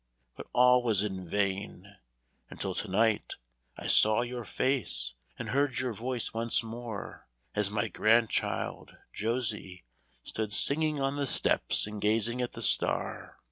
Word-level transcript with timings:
But 0.35 0.47
all 0.51 0.81
was 0.81 1.03
in 1.03 1.27
vain, 1.29 1.97
until 2.49 2.73
to 2.73 2.87
night 2.87 3.35
I 3.77 3.85
saw 3.85 4.21
your 4.23 4.43
face 4.43 5.13
and 5.37 5.49
heard 5.49 5.77
your 5.77 5.93
voice 5.93 6.33
once 6.33 6.63
more, 6.63 7.27
as 7.53 7.69
my 7.69 7.87
grandchild, 7.87 8.97
Josie, 9.13 9.83
stood 10.23 10.53
singing 10.53 10.99
on 10.99 11.17
the 11.17 11.27
steps 11.27 11.85
and 11.85 12.01
gazing 12.01 12.41
at 12.41 12.53
the 12.53 12.63
star. 12.63 13.37